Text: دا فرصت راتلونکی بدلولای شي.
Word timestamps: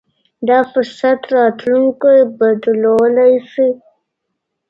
دا 0.47 0.59
فرصت 0.71 1.21
راتلونکی 1.35 2.17
بدلولای 2.37 3.33
شي. 3.51 3.67